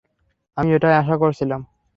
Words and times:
আমি 0.57 0.69
এটাই 0.73 0.95
আশা 0.95 1.15
করেছিলাম। 1.17 1.61